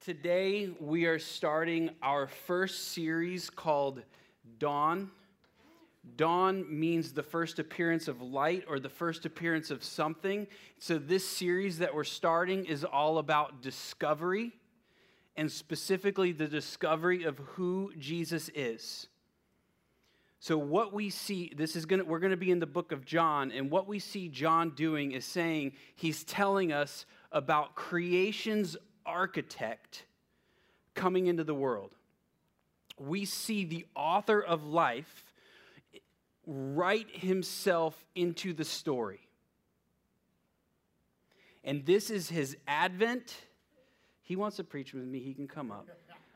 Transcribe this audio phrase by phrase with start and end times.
[0.00, 4.00] Today, we are starting our first series called
[4.58, 5.10] Dawn.
[6.16, 10.46] Dawn means the first appearance of light or the first appearance of something.
[10.78, 14.52] So, this series that we're starting is all about discovery
[15.36, 19.06] and specifically the discovery of who Jesus is.
[20.38, 23.04] So, what we see, this is gonna, we're going to be in the book of
[23.04, 30.04] John, and what we see John doing is saying he's telling us about creation's architect
[30.94, 31.94] coming into the world.
[32.98, 35.32] We see the author of life
[36.46, 39.20] write himself into the story.
[41.64, 43.36] And this is his advent.
[44.22, 45.88] He wants to preach with me, he can come up.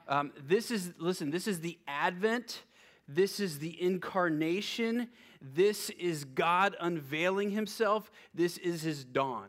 [0.07, 2.63] Um, this is, listen, this is the advent.
[3.09, 5.09] This is the incarnation.
[5.41, 8.11] This is God unveiling himself.
[8.35, 9.49] This is his dawn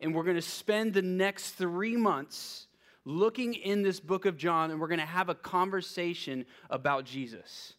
[0.00, 2.66] and we're going to spend the next three months
[3.04, 7.74] looking in this book of John, and we're going to have a conversation about Jesus.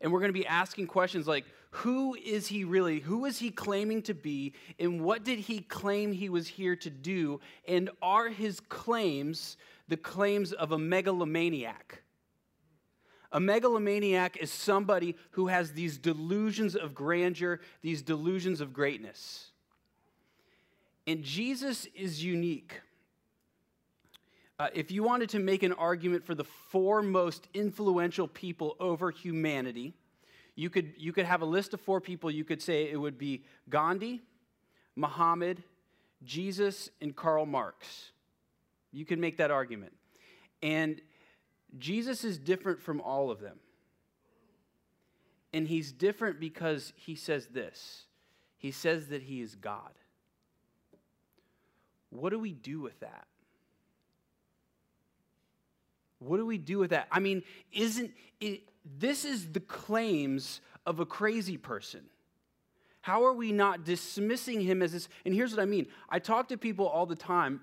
[0.00, 3.00] And we're going to be asking questions like who is he really?
[3.00, 4.52] Who is he claiming to be?
[4.78, 7.40] And what did he claim he was here to do?
[7.66, 9.56] And are his claims
[9.88, 12.02] the claims of a megalomaniac?
[13.32, 19.51] A megalomaniac is somebody who has these delusions of grandeur, these delusions of greatness.
[21.06, 22.80] And Jesus is unique.
[24.58, 29.10] Uh, if you wanted to make an argument for the four most influential people over
[29.10, 29.94] humanity,
[30.54, 32.30] you could, you could have a list of four people.
[32.30, 34.22] You could say it would be Gandhi,
[34.94, 35.62] Muhammad,
[36.22, 38.12] Jesus, and Karl Marx.
[38.92, 39.92] You could make that argument.
[40.62, 41.00] And
[41.78, 43.58] Jesus is different from all of them.
[45.52, 48.04] And he's different because he says this
[48.58, 49.92] He says that he is God.
[52.12, 53.26] What do we do with that?
[56.18, 57.08] What do we do with that?
[57.10, 58.62] I mean, isn't it,
[58.98, 62.02] this is the claims of a crazy person.
[63.00, 65.08] How are we not dismissing him as this?
[65.24, 67.62] And here's what I mean I talk to people all the time,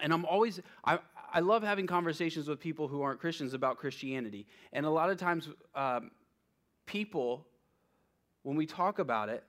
[0.00, 0.98] and I'm always, I,
[1.32, 4.46] I love having conversations with people who aren't Christians about Christianity.
[4.72, 6.10] And a lot of times, um,
[6.86, 7.46] people,
[8.42, 9.42] when we talk about it,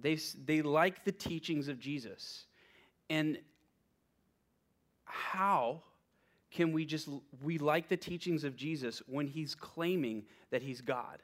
[0.00, 2.46] they, they like the teachings of Jesus.
[3.10, 3.38] And
[5.04, 5.82] how
[6.50, 7.08] can we just,
[7.42, 11.22] we like the teachings of Jesus when he's claiming that he's God?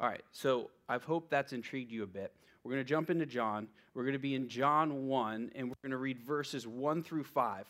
[0.00, 2.32] All right, so I've hope that's intrigued you a bit.
[2.62, 3.68] We're going to jump into John.
[3.94, 7.24] We're going to be in John 1, and we're going to read verses 1 through
[7.24, 7.66] 5.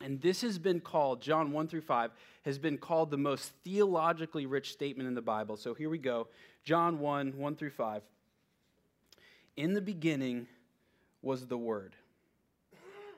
[0.00, 2.10] And this has been called, John 1 through 5,
[2.44, 5.56] has been called the most theologically rich statement in the Bible.
[5.56, 6.28] So here we go
[6.64, 8.02] John 1 1 through 5.
[9.58, 10.46] In the beginning
[11.20, 11.96] was the Word.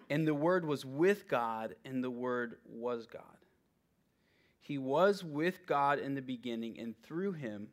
[0.09, 3.23] And the Word was with God, and the Word was God.
[4.63, 7.69] He was with God in the beginning, and through him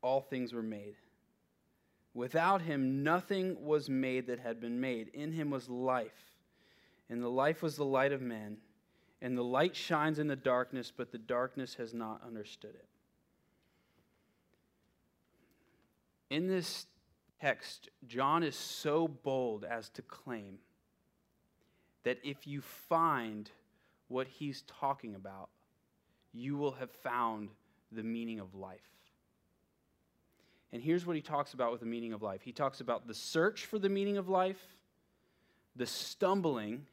[0.00, 0.94] all things were made.
[2.14, 5.08] Without him, nothing was made that had been made.
[5.08, 6.38] In him was life,
[7.10, 8.56] and the life was the light of men.
[9.20, 12.88] And the light shines in the darkness, but the darkness has not understood it.
[16.30, 16.86] In this
[17.40, 20.58] text, John is so bold as to claim
[22.04, 23.50] that if you find
[24.08, 25.48] what he's talking about,
[26.32, 27.50] you will have found
[27.92, 28.80] the meaning of life.
[30.72, 33.14] And here's what he talks about with the meaning of life he talks about the
[33.14, 34.76] search for the meaning of life,
[35.76, 36.86] the stumbling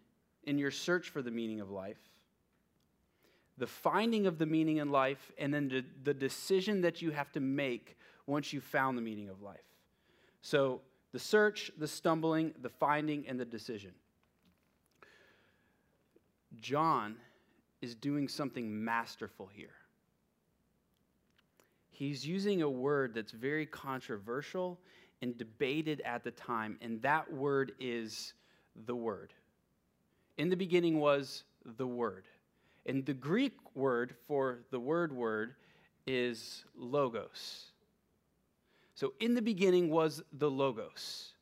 [0.43, 1.99] in your search for the meaning of life,
[3.57, 7.31] the finding of the meaning in life, and then the, the decision that you have
[7.33, 9.59] to make once you've found the meaning of life.
[10.41, 10.81] So
[11.11, 13.91] the search, the stumbling, the finding, and the decision.
[16.59, 17.15] John
[17.81, 19.75] is doing something masterful here.
[21.89, 24.79] He's using a word that's very controversial
[25.21, 28.33] and debated at the time, and that word is
[28.85, 29.33] the Word.
[30.37, 31.43] In the beginning was
[31.77, 32.25] the Word.
[32.85, 35.55] And the Greek word for the word word
[36.05, 37.65] is logos.
[38.97, 41.33] So in the beginning was the Logos.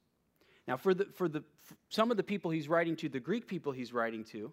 [0.67, 3.47] Now, for, the, for, the, for some of the people he's writing to, the Greek
[3.47, 4.51] people he's writing to,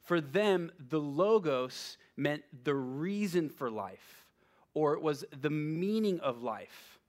[0.00, 4.26] for them, the Logos meant the reason for life,
[4.74, 7.00] or it was the meaning of life.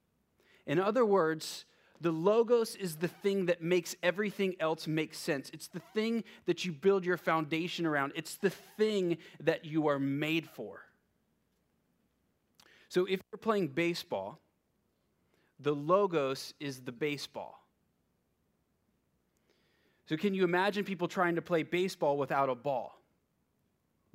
[0.66, 1.66] In other words,
[2.02, 5.52] the Logos is the thing that makes everything else make sense.
[5.54, 10.00] It's the thing that you build your foundation around, it's the thing that you are
[10.00, 10.82] made for.
[12.90, 14.40] So if you're playing baseball,
[15.60, 17.62] the logos is the baseball.
[20.08, 23.00] So, can you imagine people trying to play baseball without a ball?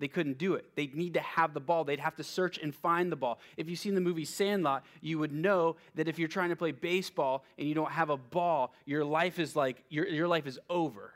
[0.00, 0.64] They couldn't do it.
[0.76, 1.84] They'd need to have the ball.
[1.84, 3.38] They'd have to search and find the ball.
[3.58, 6.72] If you've seen the movie Sandlot, you would know that if you're trying to play
[6.72, 10.58] baseball and you don't have a ball, your life is like, your, your life is
[10.70, 11.12] over.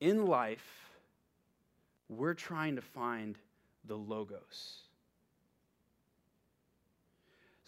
[0.00, 0.90] In life,
[2.10, 3.38] we're trying to find
[3.86, 4.85] the logos.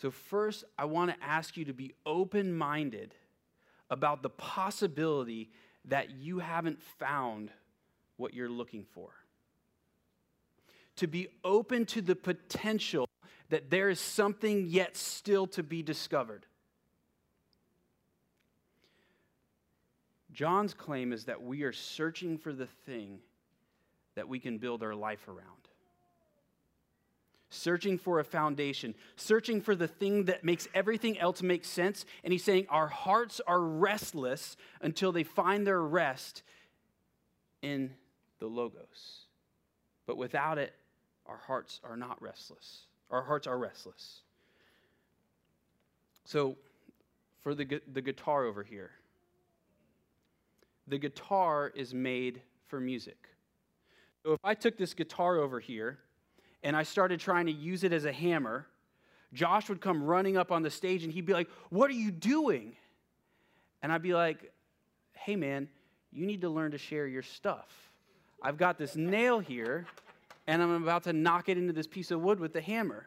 [0.00, 3.14] So, first, I want to ask you to be open minded
[3.90, 5.50] about the possibility
[5.86, 7.50] that you haven't found
[8.16, 9.10] what you're looking for.
[10.96, 13.08] To be open to the potential
[13.48, 16.46] that there is something yet still to be discovered.
[20.30, 23.18] John's claim is that we are searching for the thing
[24.14, 25.67] that we can build our life around
[27.50, 32.04] searching for a foundation, searching for the thing that makes everything else make sense.
[32.22, 36.42] And he's saying our hearts are restless until they find their rest
[37.62, 37.94] in
[38.38, 39.26] the Logos.
[40.06, 40.74] But without it,
[41.26, 42.86] our hearts are not restless.
[43.10, 44.22] Our hearts are restless.
[46.24, 46.56] So,
[47.42, 48.90] for the, the guitar over here,
[50.86, 53.16] the guitar is made for music.
[54.22, 55.98] So, if I took this guitar over here
[56.62, 58.66] and I started trying to use it as a hammer,
[59.32, 62.10] Josh would come running up on the stage and he'd be like, What are you
[62.10, 62.76] doing?
[63.82, 64.52] And I'd be like,
[65.12, 65.68] Hey, man,
[66.12, 67.68] you need to learn to share your stuff.
[68.42, 69.86] I've got this nail here,
[70.46, 73.06] and I'm about to knock it into this piece of wood with the hammer.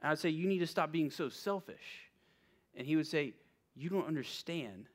[0.00, 2.10] And I'd say, You need to stop being so selfish.
[2.76, 3.34] And he would say,
[3.74, 4.86] You don't understand.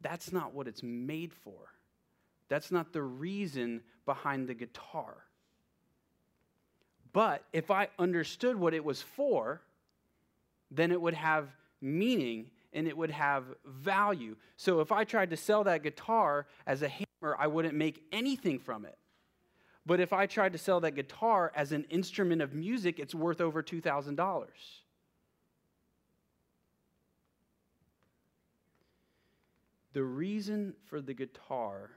[0.00, 1.74] That's not what it's made for.
[2.48, 5.24] That's not the reason behind the guitar.
[7.12, 9.60] But if I understood what it was for,
[10.70, 11.48] then it would have
[11.80, 14.36] meaning and it would have value.
[14.56, 18.58] So if I tried to sell that guitar as a hammer, I wouldn't make anything
[18.58, 18.96] from it.
[19.86, 23.40] But if I tried to sell that guitar as an instrument of music, it's worth
[23.40, 24.46] over $2,000.
[29.92, 31.90] The reason for the guitar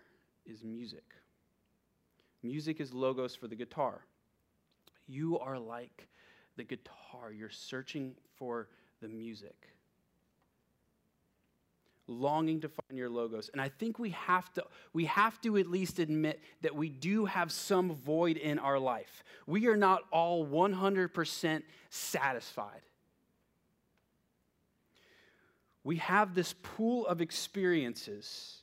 [0.45, 1.03] is music.
[2.41, 4.01] Music is logos for the guitar.
[5.07, 6.07] You are like
[6.55, 8.67] the guitar, you're searching for
[9.01, 9.67] the music,
[12.07, 13.49] longing to find your logos.
[13.51, 14.63] And I think we have to
[14.93, 19.23] we have to at least admit that we do have some void in our life.
[19.45, 22.81] We are not all 100% satisfied.
[25.83, 28.62] We have this pool of experiences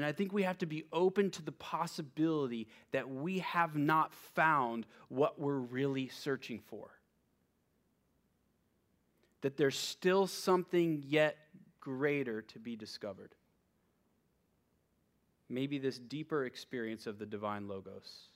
[0.00, 4.14] and I think we have to be open to the possibility that we have not
[4.34, 6.88] found what we're really searching for.
[9.42, 11.36] That there's still something yet
[11.80, 13.34] greater to be discovered.
[15.50, 18.28] Maybe this deeper experience of the divine logos.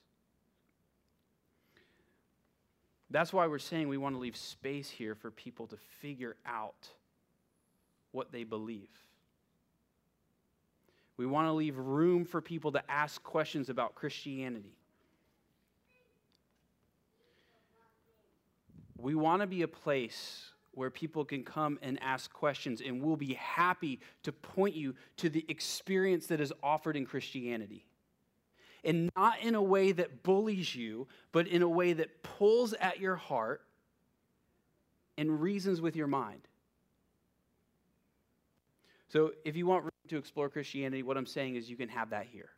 [3.09, 6.89] That's why we're saying we want to leave space here for people to figure out
[8.11, 9.04] what they believe.
[11.17, 14.75] We want to leave room for people to ask questions about Christianity.
[18.97, 23.15] We want to be a place where people can come and ask questions, and we'll
[23.15, 27.85] be happy to point you to the experience that is offered in Christianity.
[28.83, 32.99] And not in a way that bullies you, but in a way that pulls at
[32.99, 33.61] your heart
[35.17, 36.41] and reasons with your mind.
[39.07, 42.25] So, if you want to explore Christianity, what I'm saying is you can have that
[42.31, 42.49] here.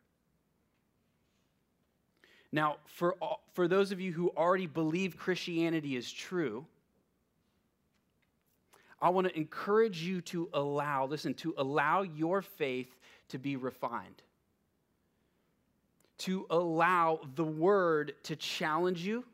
[2.50, 3.16] Now, for,
[3.52, 6.64] for those of you who already believe Christianity is true,
[9.00, 12.96] I want to encourage you to allow, listen, to allow your faith
[13.28, 14.22] to be refined.
[16.18, 19.24] To allow the word to challenge you,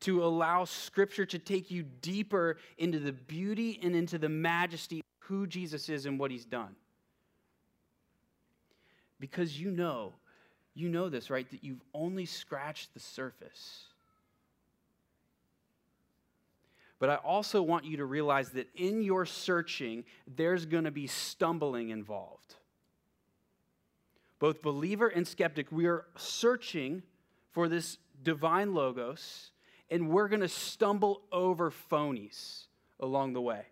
[0.00, 5.46] to allow scripture to take you deeper into the beauty and into the majesty who
[5.46, 6.74] Jesus is and what he's done.
[9.20, 10.14] Because you know,
[10.74, 11.48] you know this, right?
[11.50, 13.84] That you've only scratched the surface.
[16.98, 21.06] But I also want you to realize that in your searching, there's going to be
[21.06, 22.54] stumbling involved.
[24.38, 27.02] Both believer and skeptic, we are searching
[27.52, 29.50] for this divine logos,
[29.90, 32.64] and we're going to stumble over phonies
[32.98, 33.66] along the way.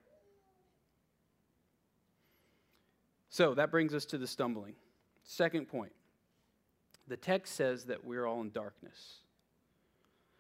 [3.37, 4.73] So that brings us to the stumbling.
[5.23, 5.93] Second point
[7.07, 9.17] the text says that we're all in darkness.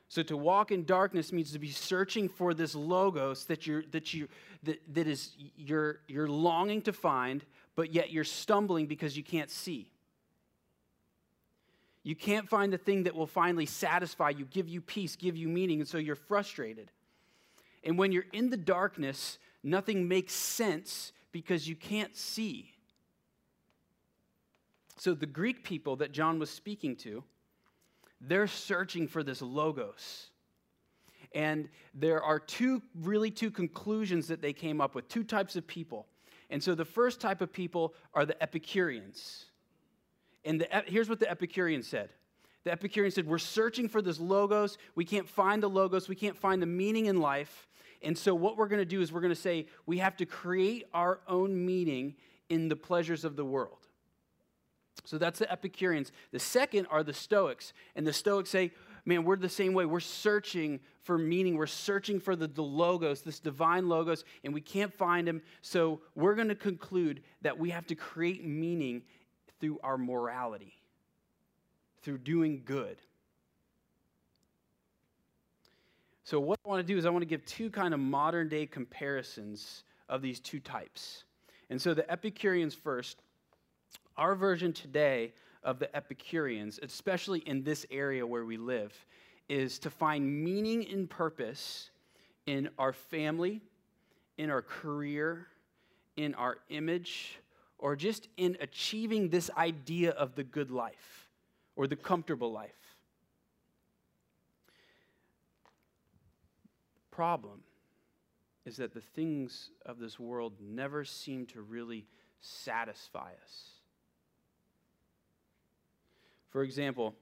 [0.09, 4.15] So to walk in darkness means to be searching for this logos that you're that
[4.15, 4.29] you
[4.63, 9.51] that, that is you're you're longing to find, but yet you're stumbling because you can't
[9.51, 9.91] see.
[12.03, 15.49] You can't find the thing that will finally satisfy you, give you peace, give you
[15.49, 16.91] meaning, and so you're frustrated.
[17.85, 22.73] And when you're in the darkness, nothing makes sense because you can't see.
[24.97, 27.23] So the Greek people that John was speaking to,
[28.21, 30.31] they're searching for this logos.
[31.35, 35.67] And there are two, really two conclusions that they came up with, two types of
[35.67, 36.07] people.
[36.49, 39.47] And so the first type of people are the Epicureans.
[40.45, 42.11] And the, here's what the Epicurean said.
[42.65, 44.79] The Epicurean said, We're searching for this logos.
[44.95, 46.09] We can't find the logos.
[46.09, 47.69] We can't find the meaning in life.
[48.03, 50.27] And so, what we're going to do is we're going to say we have to
[50.27, 52.15] create our own meaning
[52.49, 53.86] in the pleasures of the world.
[55.07, 56.13] So, that's the Epicureans.
[56.33, 57.73] The second are the Stoics.
[57.95, 58.73] And the Stoics say,
[59.07, 59.87] Man, we're the same way.
[59.87, 61.57] We're searching for meaning.
[61.57, 65.43] We're searching for the, the logos, this divine logos, and we can't find him.
[65.63, 69.03] So, we're going to conclude that we have to create meaning
[69.61, 70.75] through our morality,
[72.03, 72.99] through doing good.
[76.25, 78.49] So, what I want to do is I want to give two kind of modern
[78.49, 81.23] day comparisons of these two types.
[81.71, 83.23] And so, the Epicureans first.
[84.17, 88.95] Our version today of the Epicureans, especially in this area where we live,
[89.49, 91.91] is to find meaning and purpose
[92.47, 93.61] in our family,
[94.39, 95.49] in our career,
[96.17, 97.39] in our image,
[97.79, 101.29] or just in achieving this idea of the good life
[101.75, 102.71] or the comfortable life.
[107.11, 107.61] The problem
[108.65, 112.07] is that the things of this world never seem to really
[112.41, 113.76] satisfy us.
[116.51, 117.15] For example,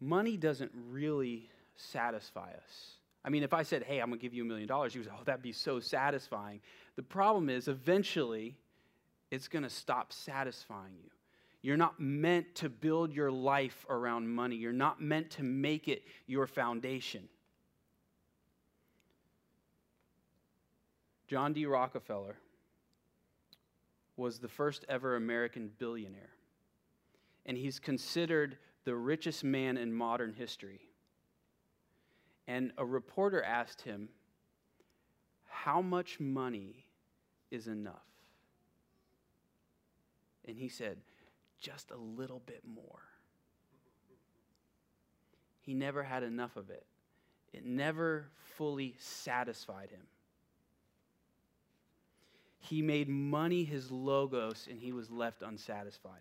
[0.00, 2.94] money doesn't really satisfy us.
[3.24, 5.00] I mean, if I said, hey, I'm going to give you a million dollars, you
[5.00, 6.60] would say, oh, that'd be so satisfying.
[6.96, 8.56] The problem is, eventually,
[9.30, 11.10] it's going to stop satisfying you.
[11.62, 14.56] You're not meant to build your life around money.
[14.56, 17.28] You're not meant to make it your foundation.
[21.28, 21.66] John D.
[21.66, 22.36] Rockefeller
[24.16, 26.30] was the first ever American billionaire,
[27.46, 30.80] and he's considered the richest man in modern history.
[32.46, 34.08] And a reporter asked him,
[35.46, 36.86] How much money
[37.50, 38.06] is enough?
[40.46, 40.98] And he said,
[41.60, 43.02] just a little bit more.
[45.60, 46.86] He never had enough of it,
[47.52, 50.06] it never fully satisfied him.
[52.58, 56.20] He made money his logos and he was left unsatisfied.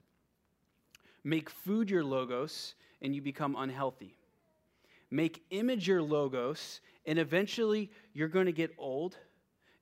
[1.23, 4.15] Make food your logos and you become unhealthy.
[5.11, 9.17] Make image your logos and eventually you're going to get old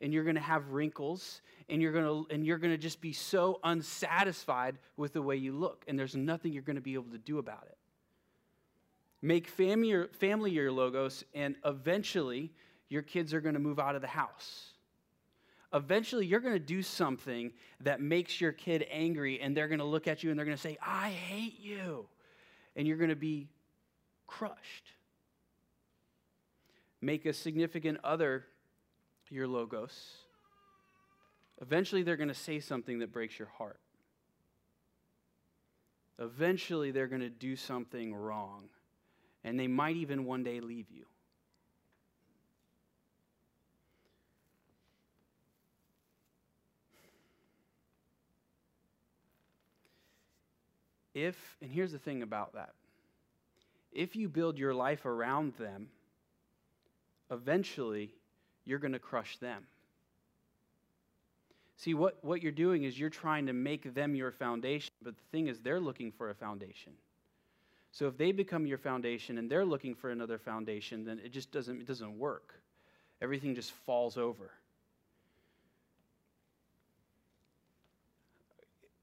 [0.02, 3.02] and you're going to have wrinkles and you're going to and you're going to just
[3.02, 6.94] be so unsatisfied with the way you look and there's nothing you're going to be
[6.94, 7.78] able to do about it
[9.22, 12.52] make family your, family your logos and eventually
[12.90, 14.72] your kids are going to move out of the house
[15.74, 19.86] eventually you're going to do something that makes your kid angry and they're going to
[19.86, 22.08] look at you and they're going to say i hate you
[22.76, 23.50] and you're going to be
[24.28, 24.94] crushed
[27.02, 28.46] make a significant other
[29.30, 30.16] your logos,
[31.62, 33.80] eventually they're going to say something that breaks your heart.
[36.20, 38.70] Eventually they're going to do something wrong,
[39.44, 41.06] and they might even one day leave you.
[51.18, 52.76] If, and here's the thing about that
[53.92, 55.88] if you build your life around them,
[57.32, 58.12] eventually
[58.66, 59.64] you're going to crush them.
[61.78, 65.24] See, what, what you're doing is you're trying to make them your foundation, but the
[65.32, 66.94] thing is, they're looking for a foundation.
[67.92, 71.52] So if they become your foundation and they're looking for another foundation, then it just
[71.52, 72.54] doesn't, it doesn't work.
[73.24, 74.52] Everything just falls over.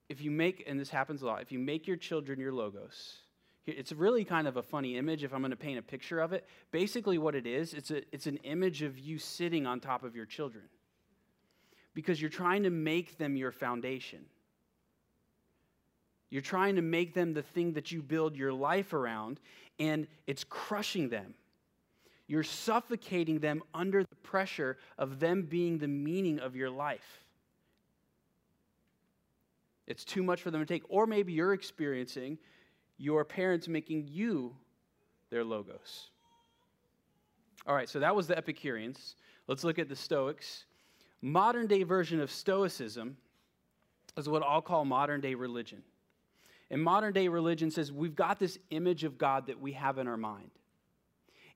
[0.09, 3.19] If you make, and this happens a lot, if you make your children your logos,
[3.67, 6.33] it's really kind of a funny image if I'm going to paint a picture of
[6.33, 6.47] it.
[6.71, 10.15] Basically, what it is, it's, a, it's an image of you sitting on top of
[10.15, 10.65] your children
[11.95, 14.27] because you're trying to make them your foundation.
[16.29, 19.41] You're trying to make them the thing that you build your life around,
[19.79, 21.35] and it's crushing them.
[22.27, 27.24] You're suffocating them under the pressure of them being the meaning of your life.
[29.87, 30.83] It's too much for them to take.
[30.89, 32.39] Or maybe you're experiencing
[32.97, 34.57] your parents making you
[35.31, 36.11] their logos.
[37.67, 39.17] All right, so that was the Epicureans.
[39.47, 40.65] Let's look at the Stoics.
[41.23, 43.17] Modern day version of Stoicism
[44.17, 45.83] is what I'll call modern day religion.
[46.71, 50.07] And modern day religion says we've got this image of God that we have in
[50.07, 50.51] our mind.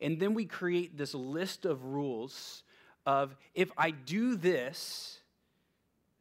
[0.00, 2.62] And then we create this list of rules
[3.04, 5.18] of if I do this,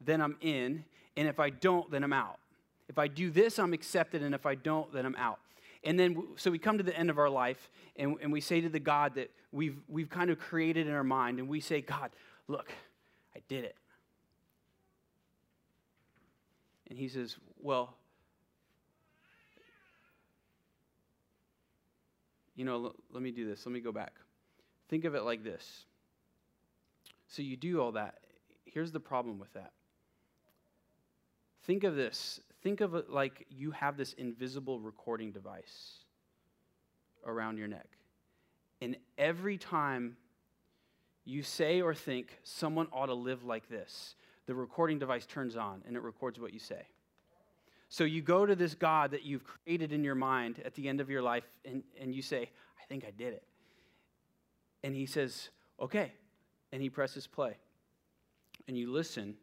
[0.01, 0.85] then I'm in,
[1.17, 2.37] and if I don't, then I'm out.
[2.87, 5.39] If I do this, I'm accepted, and if I don't, then I'm out.
[5.83, 8.61] And then, so we come to the end of our life, and, and we say
[8.61, 11.81] to the God that we've, we've kind of created in our mind, and we say,
[11.81, 12.11] God,
[12.47, 12.71] look,
[13.35, 13.75] I did it.
[16.89, 17.93] And he says, Well,
[22.55, 23.65] you know, let me do this.
[23.65, 24.13] Let me go back.
[24.89, 25.85] Think of it like this.
[27.27, 28.19] So you do all that.
[28.65, 29.73] Here's the problem with that.
[31.67, 32.39] Think of this.
[32.63, 35.97] Think of it like you have this invisible recording device
[37.25, 37.87] around your neck.
[38.81, 40.15] And every time
[41.25, 45.83] you say or think someone ought to live like this, the recording device turns on
[45.85, 46.87] and it records what you say.
[47.89, 51.01] So you go to this God that you've created in your mind at the end
[51.01, 52.49] of your life and, and you say,
[52.81, 53.43] I think I did it.
[54.83, 55.49] And he says,
[55.81, 56.13] okay.
[56.71, 57.57] And he presses play.
[58.69, 59.35] And you listen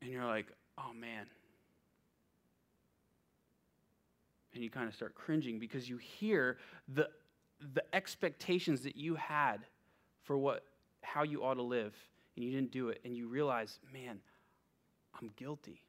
[0.00, 0.46] and you're like,
[0.78, 1.26] oh man.
[4.54, 7.08] And you kind of start cringing because you hear the,
[7.74, 9.58] the expectations that you had
[10.24, 10.64] for what,
[11.00, 11.94] how you ought to live
[12.36, 14.18] and you didn't do it, and you realize, man,
[15.20, 15.82] I'm guilty.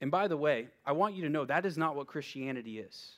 [0.00, 3.12] And by the way, I want you to know that is not what Christianity is.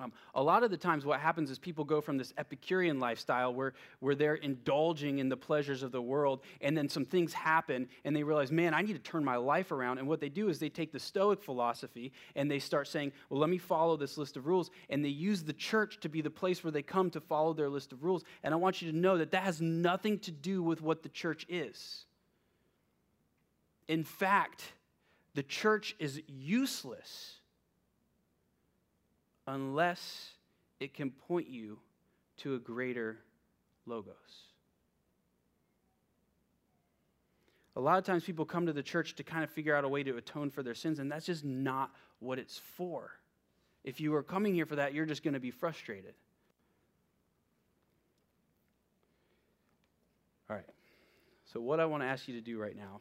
[0.00, 3.52] Um, a lot of the times, what happens is people go from this Epicurean lifestyle
[3.52, 7.88] where, where they're indulging in the pleasures of the world, and then some things happen,
[8.04, 9.98] and they realize, man, I need to turn my life around.
[9.98, 13.40] And what they do is they take the Stoic philosophy and they start saying, well,
[13.40, 14.70] let me follow this list of rules.
[14.88, 17.68] And they use the church to be the place where they come to follow their
[17.68, 18.22] list of rules.
[18.44, 21.08] And I want you to know that that has nothing to do with what the
[21.08, 22.04] church is.
[23.88, 24.62] In fact,
[25.34, 27.37] the church is useless
[29.48, 30.32] unless
[30.78, 31.78] it can point you
[32.36, 33.18] to a greater
[33.86, 34.14] logos.
[37.74, 39.88] A lot of times people come to the church to kind of figure out a
[39.88, 43.10] way to atone for their sins, and that's just not what it's for.
[43.84, 46.14] If you are coming here for that, you're just going to be frustrated.
[50.50, 50.66] All right.
[51.52, 53.00] So, what I want to ask you to do right now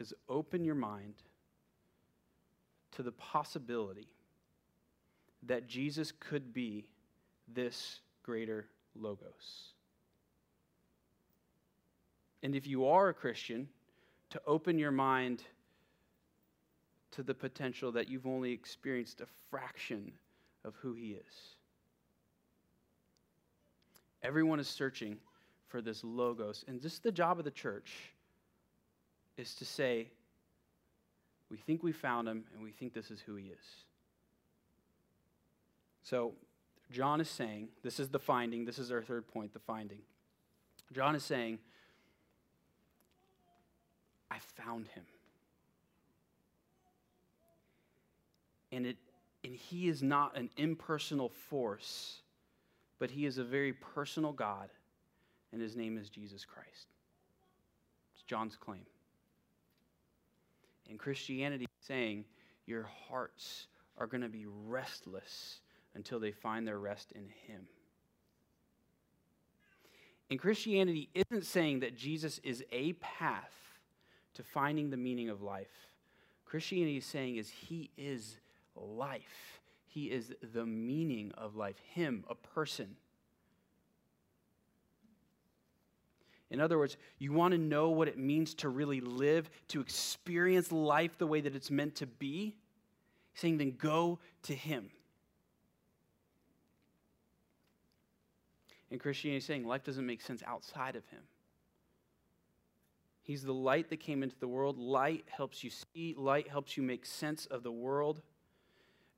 [0.00, 1.14] is open your mind
[2.92, 4.08] to the possibility
[5.44, 6.86] that Jesus could be
[7.54, 9.72] this greater logos.
[12.42, 13.68] And if you are a Christian,
[14.30, 15.42] to open your mind
[17.12, 20.12] to the potential that you've only experienced a fraction
[20.64, 21.56] of who he is.
[24.22, 25.16] Everyone is searching
[25.68, 26.64] for this logos.
[26.68, 28.12] And this is the job of the church
[29.36, 30.08] is to say,
[31.50, 33.84] we think we found him and we think this is who he is.
[36.02, 36.34] So,
[36.90, 40.00] John is saying, this is the finding, this is our third point, the finding.
[40.92, 41.58] John is saying,
[44.30, 45.04] I found him.
[48.72, 48.96] And, it,
[49.44, 52.20] and he is not an impersonal force,
[52.98, 54.70] but he is a very personal God,
[55.52, 56.88] and his name is Jesus Christ.
[58.14, 58.86] It's John's claim.
[60.88, 62.24] And Christianity is saying,
[62.66, 63.66] your hearts
[63.98, 65.60] are going to be restless
[65.98, 67.66] until they find their rest in Him.
[70.30, 73.52] And Christianity isn't saying that Jesus is a path
[74.34, 75.66] to finding the meaning of life.
[76.46, 78.38] Christianity is saying is He is
[78.76, 79.60] life.
[79.88, 81.76] He is the meaning of life.
[81.92, 82.94] Him, a person.
[86.50, 90.70] In other words, you want to know what it means to really live, to experience
[90.70, 92.54] life the way that it's meant to be?
[93.32, 94.90] He's saying, then go to Him.
[98.90, 101.20] And Christianity is saying life doesn't make sense outside of him.
[103.22, 104.78] He's the light that came into the world.
[104.78, 108.22] Light helps you see, light helps you make sense of the world.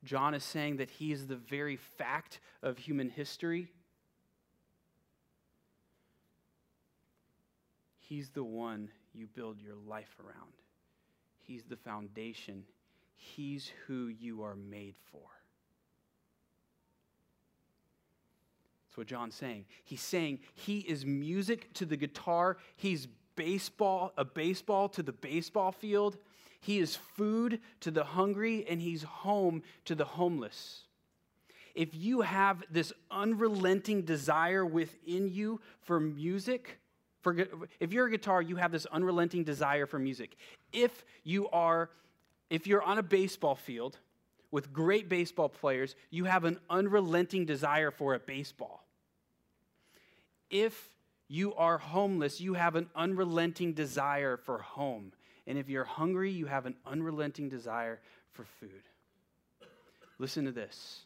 [0.03, 3.71] John is saying that he is the very fact of human history.
[7.99, 10.51] He's the one you build your life around.
[11.39, 12.65] He's the foundation.
[13.15, 15.40] He's who you are made for.
[18.91, 19.63] That's what John's saying.
[19.85, 25.71] He's saying he is music to the guitar, he's baseball, a baseball to the baseball
[25.71, 26.17] field.
[26.59, 30.83] He is food to the hungry, and he's home to the homeless.
[31.75, 36.79] if you have this unrelenting desire within you for music,
[37.21, 37.35] for,
[37.79, 40.35] if you're a guitar, you have this unrelenting desire for music.
[40.71, 41.89] If you are,
[42.49, 43.97] if you're on a baseball field
[44.51, 48.85] with great baseball players, you have an unrelenting desire for a baseball.
[50.49, 50.89] If
[51.27, 55.13] you are homeless, you have an unrelenting desire for home.
[55.47, 57.99] And if you're hungry, you have an unrelenting desire
[58.33, 58.83] for food.
[60.19, 61.05] Listen to this.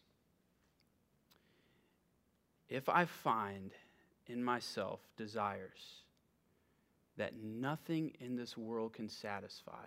[2.68, 3.72] If I find
[4.28, 6.02] in myself desires
[7.18, 9.86] that nothing in this world can satisfy,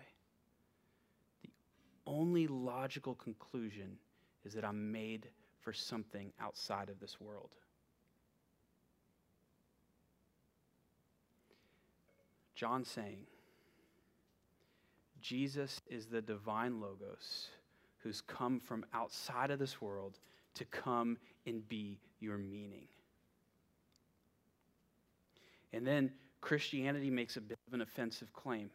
[2.09, 3.97] only logical conclusion
[4.43, 5.27] is that I'm made
[5.61, 7.55] for something outside of this world.
[12.55, 13.25] John saying,
[15.21, 17.47] Jesus is the divine Logos
[17.99, 20.19] who's come from outside of this world
[20.55, 22.87] to come and be your meaning.
[25.71, 28.69] And then Christianity makes a bit of an offensive claim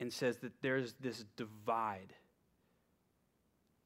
[0.00, 2.12] and says that there's this divide,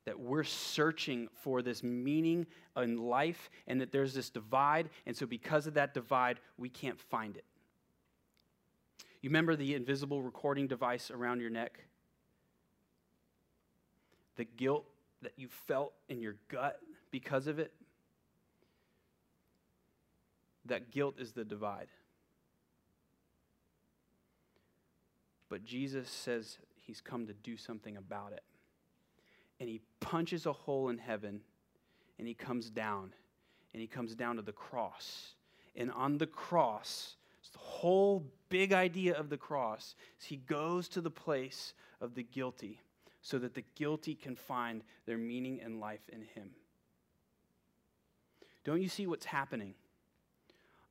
[0.04, 2.46] that we're searching for this meaning
[2.76, 7.00] in life, and that there's this divide, and so because of that divide, we can't
[7.00, 7.44] find it.
[9.22, 11.78] You remember the invisible recording device around your neck?
[14.36, 14.84] The guilt
[15.22, 16.80] that you felt in your gut
[17.12, 17.72] because of it?
[20.66, 21.86] That guilt is the divide.
[25.52, 28.42] But Jesus says he's come to do something about it.
[29.60, 31.42] And he punches a hole in heaven
[32.18, 33.12] and he comes down.
[33.74, 35.34] And he comes down to the cross.
[35.76, 37.16] And on the cross,
[37.52, 42.22] the whole big idea of the cross is he goes to the place of the
[42.22, 42.80] guilty
[43.20, 46.48] so that the guilty can find their meaning and life in him.
[48.64, 49.74] Don't you see what's happening?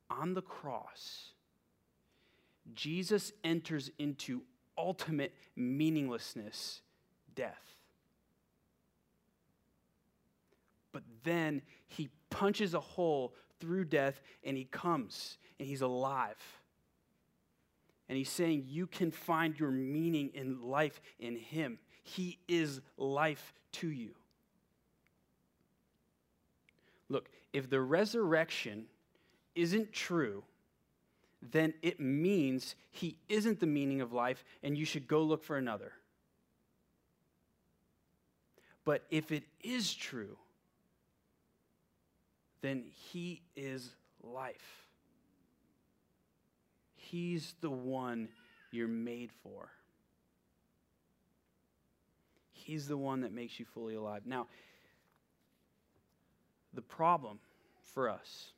[0.08, 1.32] On the cross,
[2.74, 4.42] Jesus enters into
[4.76, 6.80] ultimate meaninglessness,
[7.34, 7.76] death.
[10.92, 16.36] But then he punches a hole through death and he comes and he's alive.
[18.08, 21.78] And he's saying you can find your meaning in life in him.
[22.02, 24.10] He is life to you.
[27.08, 28.86] Look, if the resurrection
[29.54, 30.44] isn't true,
[31.50, 35.56] then it means he isn't the meaning of life and you should go look for
[35.56, 35.92] another.
[38.84, 40.36] But if it is true,
[42.60, 43.90] then he is
[44.22, 44.86] life.
[46.94, 48.28] He's the one
[48.70, 49.68] you're made for.
[52.52, 54.22] He's the one that makes you fully alive.
[54.24, 54.46] Now,
[56.72, 57.40] the problem
[57.82, 58.52] for us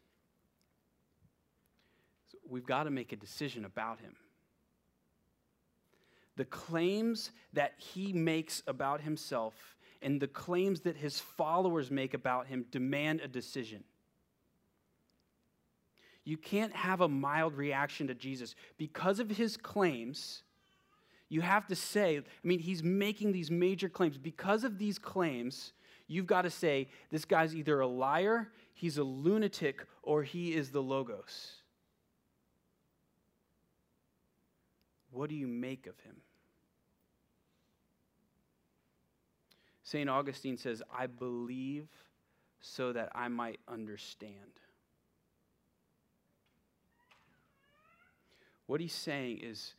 [2.48, 4.14] we've got to make a decision about him.
[6.36, 9.54] The claims that he makes about himself
[10.02, 13.84] and the claims that his followers make about him demand a decision.
[16.24, 18.54] You can't have a mild reaction to Jesus.
[18.78, 20.42] Because of his claims,
[21.28, 24.18] you have to say, I mean, he's making these major claims.
[24.18, 25.72] Because of these claims,
[26.06, 30.70] you've got to say, this guy's either a liar, he's a lunatic, or he is
[30.70, 31.62] the Logos.
[35.14, 36.16] What do you make of him?
[39.84, 40.10] St.
[40.10, 41.86] Augustine says, I believe
[42.60, 44.34] so that I might understand.
[48.66, 49.74] What he's saying is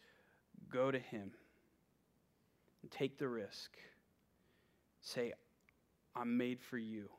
[0.71, 1.31] go to him
[2.81, 3.71] and take the risk.
[5.01, 5.33] Say,
[6.15, 7.09] I'm made for you.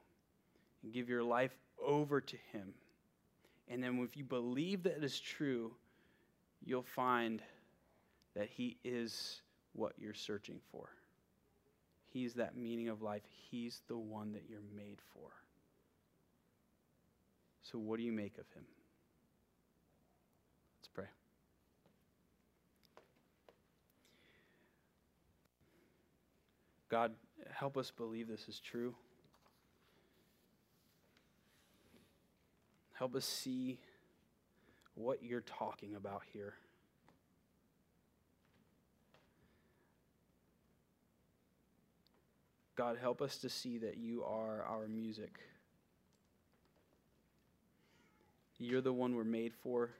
[0.82, 2.72] And give your life over to him.
[3.68, 5.74] And then if you believe that is true,
[6.64, 7.42] you'll find
[8.36, 9.40] that he is
[9.72, 10.90] what you're searching for.
[12.04, 13.22] He's that meaning of life.
[13.50, 15.30] He's the one that you're made for.
[17.62, 18.64] So, what do you make of him?
[20.78, 21.06] Let's pray.
[26.88, 27.12] God,
[27.50, 28.94] help us believe this is true.
[32.92, 33.78] Help us see
[34.94, 36.54] what you're talking about here.
[42.76, 45.40] God, help us to see that you are our music.
[48.58, 49.90] You're the one we're made for.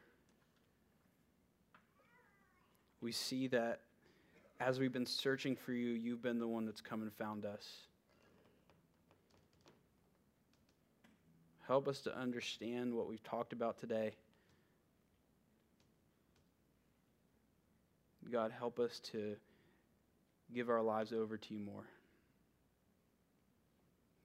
[3.00, 3.80] We see that
[4.60, 7.66] as we've been searching for you, you've been the one that's come and found us.
[11.66, 14.12] Help us to understand what we've talked about today.
[18.30, 19.36] God, help us to
[20.54, 21.84] give our lives over to you more.